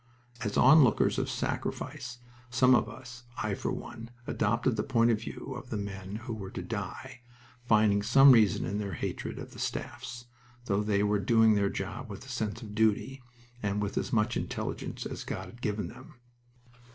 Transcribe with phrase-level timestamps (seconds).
[0.43, 2.17] As onlookers of sacrifice
[2.49, 6.33] some of us I, for one adopted the point of view of the men who
[6.33, 7.21] were to die,
[7.67, 10.25] finding some reason in their hatred of the staffs,
[10.65, 13.21] though they were doing their job with a sense of duty,
[13.61, 16.15] and with as much intelligence as God had given them.